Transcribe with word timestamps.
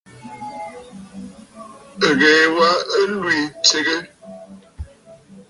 Ɨ́ɣèè 2.07 2.43
wā 2.57 2.69
ɨ́ 2.99 3.05
í 3.41 3.43
tʃégə́. 3.63 3.99